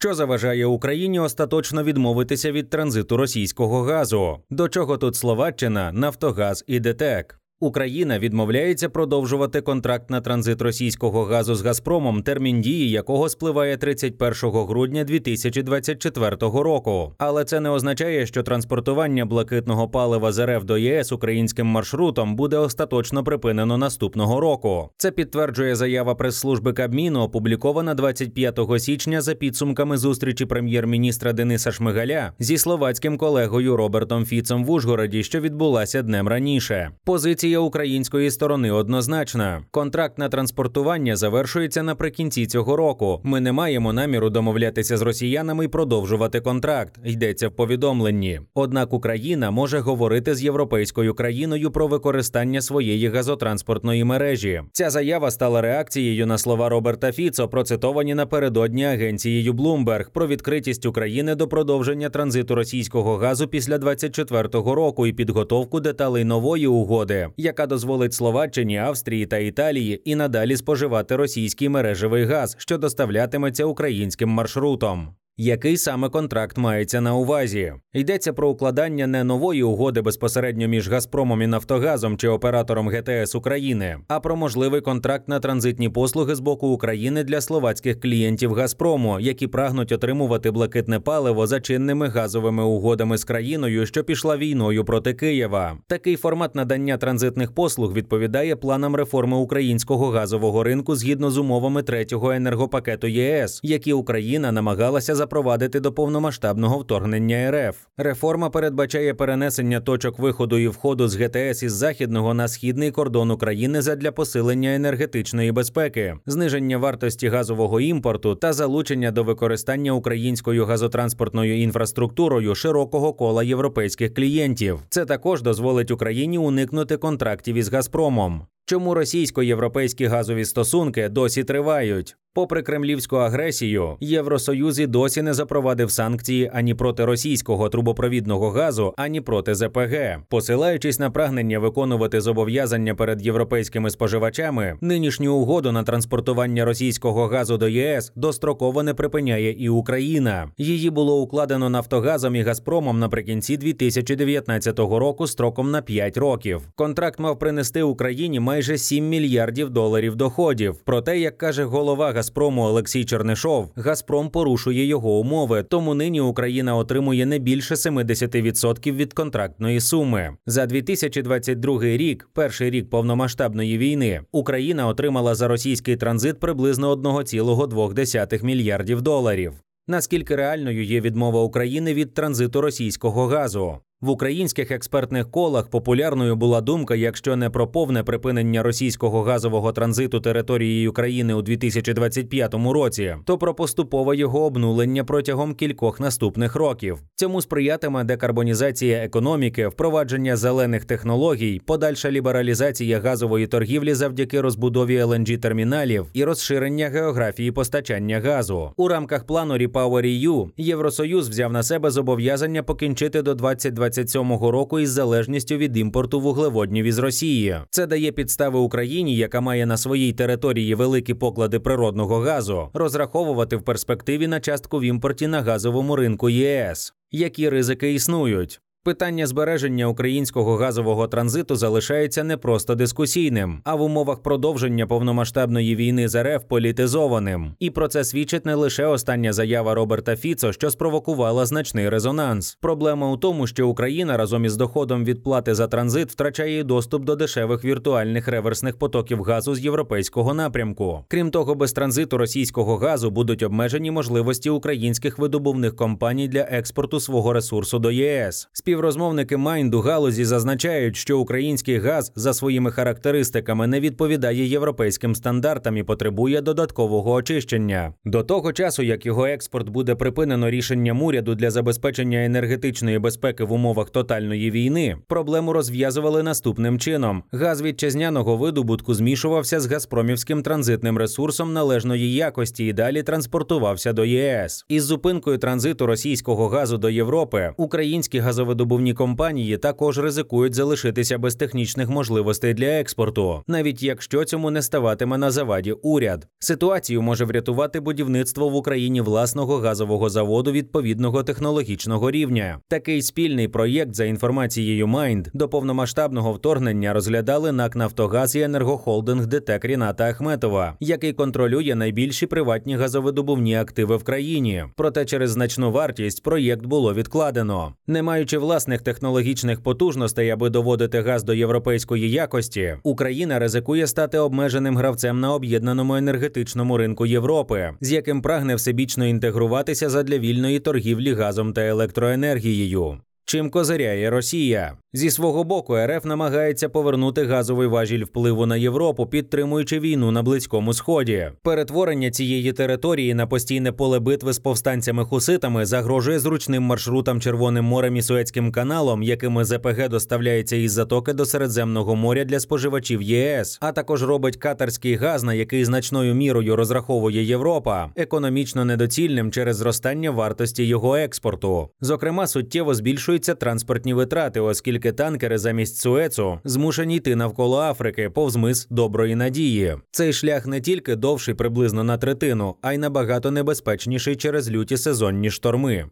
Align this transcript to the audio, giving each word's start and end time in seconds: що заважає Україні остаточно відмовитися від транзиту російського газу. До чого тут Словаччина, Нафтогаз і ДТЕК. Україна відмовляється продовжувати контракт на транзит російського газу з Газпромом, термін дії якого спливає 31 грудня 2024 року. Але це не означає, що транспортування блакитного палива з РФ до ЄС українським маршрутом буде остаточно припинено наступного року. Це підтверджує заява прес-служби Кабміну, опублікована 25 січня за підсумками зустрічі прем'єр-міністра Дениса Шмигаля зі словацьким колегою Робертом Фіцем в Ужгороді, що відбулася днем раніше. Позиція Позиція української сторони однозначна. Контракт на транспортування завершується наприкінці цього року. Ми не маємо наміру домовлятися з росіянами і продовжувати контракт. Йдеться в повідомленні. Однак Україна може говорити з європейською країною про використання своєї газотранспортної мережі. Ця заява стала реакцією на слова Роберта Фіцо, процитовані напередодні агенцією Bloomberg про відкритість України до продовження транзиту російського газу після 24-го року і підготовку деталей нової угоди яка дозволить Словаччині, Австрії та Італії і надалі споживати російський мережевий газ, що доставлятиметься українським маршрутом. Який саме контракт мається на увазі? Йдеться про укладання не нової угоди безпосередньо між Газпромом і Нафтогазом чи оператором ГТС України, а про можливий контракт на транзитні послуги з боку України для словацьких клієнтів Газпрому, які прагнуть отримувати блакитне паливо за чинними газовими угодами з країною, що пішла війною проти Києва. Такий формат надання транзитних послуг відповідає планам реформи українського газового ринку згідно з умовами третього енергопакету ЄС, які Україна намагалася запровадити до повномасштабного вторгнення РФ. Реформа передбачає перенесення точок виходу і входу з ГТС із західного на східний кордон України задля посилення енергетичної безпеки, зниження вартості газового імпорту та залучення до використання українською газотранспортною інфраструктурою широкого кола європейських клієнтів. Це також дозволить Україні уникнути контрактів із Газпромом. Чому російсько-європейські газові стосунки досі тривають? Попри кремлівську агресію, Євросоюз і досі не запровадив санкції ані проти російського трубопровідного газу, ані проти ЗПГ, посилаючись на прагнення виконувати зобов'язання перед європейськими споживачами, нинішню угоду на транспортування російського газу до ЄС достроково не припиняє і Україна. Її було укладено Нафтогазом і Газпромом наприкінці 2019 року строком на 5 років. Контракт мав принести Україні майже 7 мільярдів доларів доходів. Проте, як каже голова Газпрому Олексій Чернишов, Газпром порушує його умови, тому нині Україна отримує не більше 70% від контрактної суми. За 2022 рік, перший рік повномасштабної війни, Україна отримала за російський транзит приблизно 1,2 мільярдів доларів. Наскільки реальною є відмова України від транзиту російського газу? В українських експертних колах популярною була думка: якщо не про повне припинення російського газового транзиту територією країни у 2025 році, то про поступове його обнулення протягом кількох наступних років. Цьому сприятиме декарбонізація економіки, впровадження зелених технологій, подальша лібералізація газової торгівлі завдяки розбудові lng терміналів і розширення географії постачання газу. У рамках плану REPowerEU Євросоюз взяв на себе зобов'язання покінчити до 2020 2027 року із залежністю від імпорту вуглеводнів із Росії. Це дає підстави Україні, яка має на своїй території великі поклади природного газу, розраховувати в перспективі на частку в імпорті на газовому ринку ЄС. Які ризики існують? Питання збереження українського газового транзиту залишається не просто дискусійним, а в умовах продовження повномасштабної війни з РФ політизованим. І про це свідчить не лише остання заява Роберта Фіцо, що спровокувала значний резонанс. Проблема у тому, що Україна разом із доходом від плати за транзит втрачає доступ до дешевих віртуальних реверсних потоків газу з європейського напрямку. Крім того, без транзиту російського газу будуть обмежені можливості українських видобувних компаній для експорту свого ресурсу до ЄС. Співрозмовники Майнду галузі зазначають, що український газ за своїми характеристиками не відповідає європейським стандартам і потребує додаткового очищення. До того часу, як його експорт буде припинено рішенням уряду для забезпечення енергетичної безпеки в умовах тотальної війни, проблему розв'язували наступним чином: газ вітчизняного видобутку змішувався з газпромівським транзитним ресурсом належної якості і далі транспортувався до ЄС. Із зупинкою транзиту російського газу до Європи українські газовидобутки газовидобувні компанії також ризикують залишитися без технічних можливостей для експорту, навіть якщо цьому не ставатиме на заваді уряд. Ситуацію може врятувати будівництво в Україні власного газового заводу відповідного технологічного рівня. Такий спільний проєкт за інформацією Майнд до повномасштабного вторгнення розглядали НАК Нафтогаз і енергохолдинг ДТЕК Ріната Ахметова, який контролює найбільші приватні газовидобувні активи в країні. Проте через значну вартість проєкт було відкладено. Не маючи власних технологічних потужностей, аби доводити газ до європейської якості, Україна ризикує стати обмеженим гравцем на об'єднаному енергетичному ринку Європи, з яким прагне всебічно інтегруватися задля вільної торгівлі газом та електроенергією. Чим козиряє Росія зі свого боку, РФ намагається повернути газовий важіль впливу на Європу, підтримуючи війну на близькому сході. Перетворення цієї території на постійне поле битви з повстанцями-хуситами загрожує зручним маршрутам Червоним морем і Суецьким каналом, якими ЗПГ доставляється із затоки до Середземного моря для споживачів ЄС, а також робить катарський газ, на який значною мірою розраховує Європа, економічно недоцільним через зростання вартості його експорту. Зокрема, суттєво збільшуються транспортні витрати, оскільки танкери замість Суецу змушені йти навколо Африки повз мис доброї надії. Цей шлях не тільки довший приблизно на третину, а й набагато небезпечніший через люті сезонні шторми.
що 0.00 0.14
заважає 0.14 0.66
Україні 0.66 1.20
остаточно 1.20 1.82
відмовитися 1.82 2.52
від 2.52 2.70
транзиту 2.70 3.16
російського 3.16 3.82
газу. 3.82 4.38
До 4.50 4.68
чого 4.68 4.98
тут 4.98 5.16
Словаччина, 5.16 5.92
Нафтогаз 5.92 6.64
і 6.66 6.80
ДТЕК. 6.80 7.40
Україна 7.60 8.18
відмовляється 8.18 8.88
продовжувати 8.88 9.60
контракт 9.60 10.10
на 10.10 10.20
транзит 10.20 10.62
російського 10.62 11.24
газу 11.24 11.54
з 11.54 11.62
Газпромом, 11.62 12.22
термін 12.22 12.60
дії 12.60 12.90
якого 12.90 13.28
спливає 13.28 13.76
31 13.76 14.50
грудня 14.50 15.04
2024 15.04 16.36
року. 16.40 17.14
Але 17.18 17.44
це 17.44 17.60
не 17.60 17.70
означає, 17.70 18.26
що 18.26 18.42
транспортування 18.42 19.26
блакитного 19.26 19.88
палива 19.88 20.32
з 20.32 20.46
РФ 20.46 20.64
до 20.64 20.78
ЄС 20.78 21.12
українським 21.12 21.66
маршрутом 21.66 22.36
буде 22.36 22.56
остаточно 22.56 23.24
припинено 23.24 23.78
наступного 23.78 24.40
року. 24.40 24.90
Це 24.96 25.10
підтверджує 25.10 25.76
заява 25.76 26.14
прес-служби 26.14 26.72
Кабміну, 26.72 27.20
опублікована 27.20 27.94
25 27.94 28.60
січня 28.78 29.20
за 29.20 29.34
підсумками 29.34 29.96
зустрічі 29.96 30.46
прем'єр-міністра 30.46 31.32
Дениса 31.32 31.72
Шмигаля 31.72 32.32
зі 32.38 32.58
словацьким 32.58 33.18
колегою 33.18 33.76
Робертом 33.76 34.24
Фіцем 34.24 34.64
в 34.64 34.70
Ужгороді, 34.70 35.22
що 35.22 35.40
відбулася 35.40 36.02
днем 36.02 36.28
раніше. 36.28 36.90
Позиція 37.04 37.45
Позиція 37.46 37.58
української 37.58 38.30
сторони 38.30 38.70
однозначна. 38.70 39.62
Контракт 39.70 40.18
на 40.18 40.28
транспортування 40.28 41.16
завершується 41.16 41.82
наприкінці 41.82 42.46
цього 42.46 42.76
року. 42.76 43.20
Ми 43.24 43.40
не 43.40 43.52
маємо 43.52 43.92
наміру 43.92 44.30
домовлятися 44.30 44.96
з 44.96 45.02
росіянами 45.02 45.64
і 45.64 45.68
продовжувати 45.68 46.40
контракт. 46.40 46.98
Йдеться 47.04 47.48
в 47.48 47.52
повідомленні. 47.52 48.40
Однак 48.54 48.92
Україна 48.92 49.50
може 49.50 49.78
говорити 49.78 50.34
з 50.34 50.42
європейською 50.42 51.14
країною 51.14 51.70
про 51.70 51.86
використання 51.86 52.60
своєї 52.60 53.08
газотранспортної 53.08 54.04
мережі. 54.04 54.62
Ця 54.72 54.90
заява 54.90 55.30
стала 55.30 55.60
реакцією 55.60 56.26
на 56.26 56.38
слова 56.38 56.68
Роберта 56.68 57.12
Фіцо, 57.12 57.48
процитовані 57.48 58.14
напередодні 58.14 58.84
агенцією 58.84 59.52
Bloomberg 59.52 60.10
про 60.12 60.26
відкритість 60.26 60.86
України 60.86 61.34
до 61.34 61.48
продовження 61.48 62.08
транзиту 62.08 62.54
російського 62.54 63.16
газу 63.16 63.48
після 63.48 63.76
24-го 63.76 64.74
року 64.74 65.06
і 65.06 65.12
підготовку 65.12 65.80
деталей 65.80 66.24
нової 66.24 66.66
угоди 66.66 67.28
яка 67.36 67.66
дозволить 67.66 68.14
Словаччині, 68.14 68.78
Австрії 68.78 69.26
та 69.26 69.38
Італії 69.38 70.02
і 70.04 70.14
надалі 70.14 70.56
споживати 70.56 71.16
російський 71.16 71.68
мережевий 71.68 72.24
газ, 72.24 72.56
що 72.58 72.78
доставлятиметься 72.78 73.64
українським 73.64 74.28
маршрутом. 74.28 75.14
Який 75.38 75.76
саме 75.76 76.08
контракт 76.08 76.58
мається 76.58 77.00
на 77.00 77.14
увазі? 77.14 77.72
Йдеться 77.94 78.32
про 78.32 78.48
укладання 78.48 79.06
не 79.06 79.24
нової 79.24 79.62
угоди 79.62 80.02
безпосередньо 80.02 80.68
між 80.68 80.88
Газпромом 80.88 81.42
і 81.42 81.46
Нафтогазом 81.46 82.16
чи 82.16 82.28
оператором 82.28 82.88
ГТС 82.88 83.34
України, 83.34 83.96
а 84.08 84.20
про 84.20 84.36
можливий 84.36 84.80
контракт 84.80 85.28
на 85.28 85.40
транзитні 85.40 85.88
послуги 85.88 86.34
з 86.34 86.40
боку 86.40 86.68
України 86.68 87.24
для 87.24 87.40
словацьких 87.40 88.00
клієнтів 88.00 88.52
Газпрому, 88.52 89.20
які 89.20 89.46
прагнуть 89.46 89.92
отримувати 89.92 90.50
блакитне 90.50 91.00
паливо 91.00 91.46
за 91.46 91.60
чинними 91.60 92.08
газовими 92.08 92.64
угодами 92.64 93.18
з 93.18 93.24
країною, 93.24 93.86
що 93.86 94.04
пішла 94.04 94.36
війною 94.36 94.84
проти 94.84 95.14
Києва. 95.14 95.78
Такий 95.86 96.16
формат 96.16 96.54
надання 96.54 96.96
транзитних 96.96 97.52
послуг 97.52 97.92
відповідає 97.92 98.56
планам 98.56 98.96
реформи 98.96 99.36
українського 99.36 100.10
газового 100.10 100.62
ринку 100.62 100.96
згідно 100.96 101.30
з 101.30 101.38
умовами 101.38 101.82
третього 101.82 102.32
енергопакету 102.32 103.06
ЄС, 103.06 103.60
які 103.62 103.92
Україна 103.92 104.52
намагалася 104.52 105.14
запровадити 105.26 105.80
до 105.80 105.92
повномасштабного 105.92 106.78
вторгнення 106.78 107.50
РФ. 107.50 107.76
Реформа 107.96 108.50
передбачає 108.50 109.14
перенесення 109.14 109.80
точок 109.80 110.18
виходу 110.18 110.58
і 110.58 110.68
входу 110.68 111.08
з 111.08 111.16
ГТС 111.16 111.62
із 111.62 111.72
західного 111.72 112.34
на 112.34 112.48
східний 112.48 112.90
кордон 112.90 113.30
України 113.30 113.82
задля 113.82 114.12
посилення 114.12 114.74
енергетичної 114.74 115.52
безпеки, 115.52 116.14
зниження 116.26 116.78
вартості 116.78 117.28
газового 117.28 117.80
імпорту 117.80 118.34
та 118.34 118.52
залучення 118.52 119.10
до 119.10 119.24
використання 119.24 119.92
українською 119.92 120.64
газотранспортною 120.64 121.62
інфраструктурою 121.62 122.54
широкого 122.54 123.12
кола 123.12 123.42
європейських 123.42 124.14
клієнтів. 124.14 124.78
Це 124.88 125.04
також 125.04 125.42
дозволить 125.42 125.90
Україні 125.90 126.38
уникнути 126.38 126.96
контрактів 126.96 127.56
із 127.56 127.72
Газпромом. 127.72 128.42
Чому 128.68 128.94
російсько-європейські 128.94 130.06
газові 130.06 130.44
стосунки 130.44 131.08
досі 131.08 131.44
тривають? 131.44 132.16
Попри 132.36 132.62
кремлівську 132.62 133.16
агресію, 133.16 133.96
Євросоюз 134.00 134.80
і 134.80 134.86
досі 134.86 135.22
не 135.22 135.34
запровадив 135.34 135.90
санкції 135.90 136.50
ані 136.54 136.74
проти 136.74 137.04
російського 137.04 137.68
трубопровідного 137.68 138.50
газу, 138.50 138.94
ані 138.96 139.20
проти 139.20 139.54
ЗПГ, 139.54 140.18
посилаючись 140.28 140.98
на 140.98 141.10
прагнення 141.10 141.58
виконувати 141.58 142.20
зобов'язання 142.20 142.94
перед 142.94 143.26
європейськими 143.26 143.90
споживачами, 143.90 144.78
нинішню 144.80 145.34
угоду 145.34 145.72
на 145.72 145.82
транспортування 145.82 146.64
російського 146.64 147.26
газу 147.26 147.56
до 147.56 147.68
ЄС 147.68 148.12
достроково 148.16 148.82
не 148.82 148.94
припиняє 148.94 149.52
і 149.52 149.68
Україна. 149.68 150.48
Її 150.58 150.90
було 150.90 151.20
укладено 151.20 151.70
Нафтогазом 151.70 152.36
і 152.36 152.42
Газпромом 152.42 152.98
наприкінці 152.98 153.56
2019 153.56 154.78
року 154.78 155.26
строком 155.26 155.70
на 155.70 155.82
5 155.82 156.16
років. 156.16 156.68
Контракт 156.74 157.18
мав 157.20 157.38
принести 157.38 157.82
Україні 157.82 158.40
майже 158.56 158.78
7 158.78 159.08
мільярдів 159.08 159.70
доларів 159.70 160.16
доходів. 160.16 160.76
Проте, 160.84 161.18
як 161.18 161.38
каже 161.38 161.64
голова 161.64 162.12
Газпрому 162.12 162.62
Олексій 162.62 163.04
Чернишов, 163.04 163.72
Газпром 163.76 164.30
порушує 164.30 164.86
його 164.86 165.18
умови, 165.18 165.62
тому 165.62 165.94
нині 165.94 166.20
Україна 166.20 166.76
отримує 166.76 167.26
не 167.26 167.38
більше 167.38 167.74
70% 167.74 168.92
від 168.92 169.12
контрактної 169.12 169.80
суми. 169.80 170.36
За 170.46 170.66
2022 170.66 171.82
рік, 171.82 172.28
перший 172.32 172.70
рік 172.70 172.90
повномасштабної 172.90 173.78
війни, 173.78 174.20
Україна 174.32 174.86
отримала 174.86 175.34
за 175.34 175.48
російський 175.48 175.96
транзит 175.96 176.40
приблизно 176.40 176.94
1,2 176.94 178.44
мільярдів 178.44 179.02
доларів. 179.02 179.52
Наскільки 179.88 180.36
реальною 180.36 180.84
є 180.84 181.00
відмова 181.00 181.42
України 181.42 181.94
від 181.94 182.14
транзиту 182.14 182.60
російського 182.60 183.26
газу? 183.26 183.78
В 184.00 184.10
українських 184.10 184.70
експертних 184.70 185.30
колах 185.30 185.68
популярною 185.68 186.36
була 186.36 186.60
думка: 186.60 186.94
якщо 186.94 187.36
не 187.36 187.50
про 187.50 187.66
повне 187.66 188.02
припинення 188.02 188.62
російського 188.62 189.22
газового 189.22 189.72
транзиту 189.72 190.20
територією 190.20 190.92
країни 190.92 191.34
у 191.34 191.42
2025 191.42 192.54
році, 192.54 193.16
то 193.24 193.38
про 193.38 193.54
поступове 193.54 194.16
його 194.16 194.44
обнулення 194.44 195.04
протягом 195.04 195.54
кількох 195.54 196.00
наступних 196.00 196.56
років. 196.56 196.98
Цьому 197.14 197.42
сприятиме 197.42 198.04
декарбонізація 198.04 198.98
економіки, 198.98 199.66
впровадження 199.66 200.36
зелених 200.36 200.84
технологій, 200.84 201.60
подальша 201.66 202.10
лібералізація 202.10 203.00
газової 203.00 203.46
торгівлі 203.46 203.94
завдяки 203.94 204.40
розбудові 204.40 205.02
lng 205.02 205.38
терміналів 205.38 206.06
і 206.12 206.24
розширення 206.24 206.88
географії 206.88 207.52
постачання 207.52 208.20
газу. 208.20 208.70
У 208.76 208.88
рамках 208.88 209.24
плану 209.24 209.54
REPowerEU 209.54 210.48
Євросоюз 210.56 211.28
взяв 211.28 211.52
на 211.52 211.62
себе 211.62 211.90
зобов'язання 211.90 212.62
покінчити 212.62 213.22
до 213.22 213.34
2020 213.34 213.85
2027 213.88 214.50
року 214.50 214.80
із 214.80 214.90
залежністю 214.90 215.56
від 215.56 215.76
імпорту 215.76 216.20
вуглеводнів 216.20 216.84
із 216.84 216.98
Росії. 216.98 217.56
Це 217.70 217.86
дає 217.86 218.12
підстави 218.12 218.58
Україні, 218.58 219.16
яка 219.16 219.40
має 219.40 219.66
на 219.66 219.76
своїй 219.76 220.12
території 220.12 220.74
великі 220.74 221.14
поклади 221.14 221.60
природного 221.60 222.18
газу, 222.18 222.68
розраховувати 222.74 223.56
в 223.56 223.62
перспективі 223.62 224.26
на 224.26 224.40
частку 224.40 224.78
в 224.78 224.82
імпорті 224.82 225.26
на 225.26 225.42
газовому 225.42 225.96
ринку 225.96 226.28
ЄС. 226.28 226.94
Які 227.10 227.48
ризики 227.48 227.94
існують? 227.94 228.60
Питання 228.86 229.26
збереження 229.26 229.86
українського 229.86 230.56
газового 230.56 231.08
транзиту 231.08 231.56
залишається 231.56 232.24
не 232.24 232.36
просто 232.36 232.74
дискусійним, 232.74 233.60
а 233.64 233.74
в 233.74 233.82
умовах 233.82 234.22
продовження 234.22 234.86
повномасштабної 234.86 235.76
війни 235.76 236.08
з 236.08 236.22
РФ 236.22 236.44
політизованим. 236.48 237.54
І 237.58 237.70
про 237.70 237.88
це 237.88 238.04
свідчить 238.04 238.46
не 238.46 238.54
лише 238.54 238.86
остання 238.86 239.32
заява 239.32 239.74
Роберта 239.74 240.16
Фіцо, 240.16 240.52
що 240.52 240.70
спровокувала 240.70 241.46
значний 241.46 241.88
резонанс. 241.88 242.58
Проблема 242.60 243.10
у 243.10 243.16
тому, 243.16 243.46
що 243.46 243.68
Україна 243.68 244.16
разом 244.16 244.44
із 244.44 244.56
доходом 244.56 245.04
від 245.04 245.22
плати 245.22 245.54
за 245.54 245.68
транзит 245.68 246.10
втрачає 246.10 246.64
доступ 246.64 247.04
до 247.04 247.16
дешевих 247.16 247.64
віртуальних 247.64 248.28
реверсних 248.28 248.78
потоків 248.78 249.22
газу 249.22 249.54
з 249.54 249.60
європейського 249.60 250.34
напрямку. 250.34 251.04
Крім 251.08 251.30
того, 251.30 251.54
без 251.54 251.72
транзиту 251.72 252.18
російського 252.18 252.76
газу 252.76 253.10
будуть 253.10 253.42
обмежені 253.42 253.90
можливості 253.90 254.50
українських 254.50 255.18
видобувних 255.18 255.76
компаній 255.76 256.28
для 256.28 256.40
експорту 256.40 257.00
свого 257.00 257.32
ресурсу 257.32 257.78
до 257.78 257.90
ЄС. 257.90 258.48
Співрозмовники 258.76 259.36
Майнду 259.36 259.80
галузі 259.80 260.24
зазначають, 260.24 260.96
що 260.96 261.18
український 261.18 261.78
газ 261.78 262.12
за 262.16 262.34
своїми 262.34 262.70
характеристиками 262.70 263.66
не 263.66 263.80
відповідає 263.80 264.46
європейським 264.46 265.14
стандартам 265.14 265.76
і 265.76 265.82
потребує 265.82 266.40
додаткового 266.40 267.12
очищення. 267.12 267.92
До 268.04 268.22
того 268.22 268.52
часу, 268.52 268.82
як 268.82 269.06
його 269.06 269.26
експорт 269.26 269.68
буде 269.68 269.94
припинено 269.94 270.50
рішенням 270.50 271.02
уряду 271.02 271.34
для 271.34 271.50
забезпечення 271.50 272.24
енергетичної 272.24 272.98
безпеки 272.98 273.44
в 273.44 273.52
умовах 273.52 273.90
тотальної 273.90 274.50
війни, 274.50 274.96
проблему 275.06 275.52
розв'язували 275.52 276.22
наступним 276.22 276.78
чином: 276.78 277.22
газ 277.32 277.62
вітчизняного 277.62 278.36
видобутку 278.36 278.94
змішувався 278.94 279.60
з 279.60 279.66
газпромівським 279.66 280.42
транзитним 280.42 280.98
ресурсом 280.98 281.52
належної 281.52 282.14
якості 282.14 282.66
і 282.66 282.72
далі 282.72 283.02
транспортувався 283.02 283.92
до 283.92 284.04
ЄС. 284.04 284.64
Із 284.68 284.84
зупинкою 284.84 285.38
транзиту 285.38 285.86
російського 285.86 286.48
газу 286.48 286.78
до 286.78 286.90
Європи 286.90 287.52
українські 287.56 288.18
газовидобутки 288.18 288.65
газовидобувні 288.66 288.94
компанії 288.94 289.56
також 289.56 289.98
ризикують 289.98 290.54
залишитися 290.54 291.18
без 291.18 291.34
технічних 291.34 291.88
можливостей 291.88 292.54
для 292.54 292.66
експорту, 292.66 293.42
навіть 293.46 293.82
якщо 293.82 294.24
цьому 294.24 294.50
не 294.50 294.62
ставатиме 294.62 295.18
на 295.18 295.30
заваді 295.30 295.72
уряд. 295.72 296.26
Ситуацію 296.38 297.02
може 297.02 297.24
врятувати 297.24 297.80
будівництво 297.80 298.48
в 298.48 298.54
Україні 298.54 299.00
власного 299.00 299.56
газового 299.56 300.08
заводу 300.08 300.52
відповідного 300.52 301.22
технологічного 301.22 302.10
рівня. 302.10 302.58
Такий 302.68 303.02
спільний 303.02 303.48
проєкт 303.48 303.94
за 303.94 304.04
інформацією 304.04 304.86
Майнд 304.86 305.28
до 305.34 305.48
повномасштабного 305.48 306.32
вторгнення 306.32 306.92
розглядали 306.92 307.52
НАК 307.52 307.76
Нафтогаз 307.76 308.36
і 308.36 308.40
енергохолдинг 308.40 309.26
ДТЕК 309.26 309.64
Ріната 309.64 310.04
Ахметова, 310.04 310.76
який 310.80 311.12
контролює 311.12 311.74
найбільші 311.74 312.26
приватні 312.26 312.76
газовидобувні 312.76 313.56
активи 313.56 313.96
в 313.96 314.04
країні. 314.04 314.64
Проте 314.76 315.04
через 315.04 315.30
значну 315.30 315.72
вартість 315.72 316.22
проєкт 316.22 316.66
було 316.66 316.94
відкладено. 316.94 317.72
Не 317.86 318.02
маючи 318.02 318.38
власних 318.56 318.82
технологічних 318.82 319.60
потужностей, 319.60 320.30
аби 320.30 320.50
доводити 320.50 321.00
газ 321.00 321.24
до 321.24 321.34
європейської 321.34 322.10
якості, 322.10 322.76
Україна 322.82 323.38
ризикує 323.38 323.86
стати 323.86 324.18
обмеженим 324.18 324.76
гравцем 324.76 325.20
на 325.20 325.34
об'єднаному 325.34 325.96
енергетичному 325.96 326.76
ринку 326.76 327.06
Європи, 327.06 327.70
з 327.80 327.92
яким 327.92 328.22
прагне 328.22 328.54
всебічно 328.54 329.06
інтегруватися 329.06 329.88
задля 329.88 330.18
вільної 330.18 330.60
торгівлі 330.60 331.14
газом 331.14 331.52
та 331.52 331.60
електроенергією. 331.60 332.98
Чим 333.28 333.50
козиряє 333.50 334.10
Росія 334.10 334.76
зі 334.96 335.10
свого 335.10 335.44
боку, 335.44 335.76
РФ 335.76 336.04
намагається 336.04 336.68
повернути 336.68 337.24
газовий 337.24 337.68
важіль 337.68 338.04
впливу 338.04 338.46
на 338.46 338.56
Європу, 338.56 339.06
підтримуючи 339.06 339.80
війну 339.80 340.10
на 340.10 340.22
близькому 340.22 340.74
сході. 340.74 341.30
Перетворення 341.42 342.10
цієї 342.10 342.52
території 342.52 343.14
на 343.14 343.26
постійне 343.26 343.72
поле 343.72 343.98
битви 343.98 344.32
з 344.32 344.40
повстанцями-хуситами 344.40 345.64
загрожує 345.64 346.18
зручним 346.18 346.62
маршрутам 346.62 347.20
Червоним 347.20 347.64
морем 347.64 347.96
і 347.96 348.02
Суецьким 348.02 348.52
каналом, 348.52 349.02
якими 349.02 349.44
ЗПГ 349.44 349.88
доставляється 349.88 350.56
із 350.56 350.72
затоки 350.72 351.12
до 351.12 351.24
Середземного 351.24 351.96
моря 351.96 352.24
для 352.24 352.40
споживачів 352.40 353.02
ЄС, 353.02 353.58
а 353.60 353.72
також 353.72 354.02
робить 354.02 354.36
катарський 354.36 354.94
газ, 354.94 355.22
на 355.22 355.34
який 355.34 355.64
значною 355.64 356.14
мірою 356.14 356.56
розраховує 356.56 357.22
Європа, 357.22 357.90
економічно 357.96 358.64
недоцільним 358.64 359.30
через 359.30 359.56
зростання 359.56 360.10
вартості 360.10 360.64
його 360.64 360.96
експорту. 360.96 361.68
Зокрема, 361.80 362.26
суттєво 362.26 362.74
збільшуються 363.16 363.34
транспортні 363.34 363.94
витрати, 363.94 364.40
оскільки 364.40 364.92
танкери 364.92 365.38
замість 365.38 365.76
Суецу 365.76 366.40
змушені 366.44 366.96
йти 366.96 367.16
навколо 367.16 367.58
Африки 367.60 368.10
повз 368.10 368.36
мис 368.36 368.66
доброї 368.70 369.14
надії. 369.14 369.76
Цей 369.90 370.12
шлях 370.12 370.46
не 370.46 370.60
тільки 370.60 370.96
довший 370.96 371.34
приблизно 371.34 371.84
на 371.84 371.98
третину, 371.98 372.56
а 372.62 372.72
й 372.72 372.78
набагато 372.78 373.30
небезпечніший 373.30 374.16
через 374.16 374.50
люті 374.50 374.76
сезонні 374.76 375.30
шторми. 375.30 375.86